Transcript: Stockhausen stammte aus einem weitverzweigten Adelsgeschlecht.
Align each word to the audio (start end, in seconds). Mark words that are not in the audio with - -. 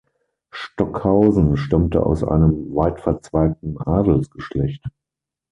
Stockhausen 0.51 1.57
stammte 1.57 2.03
aus 2.03 2.23
einem 2.23 2.73
weitverzweigten 2.75 3.77
Adelsgeschlecht. 3.81 4.83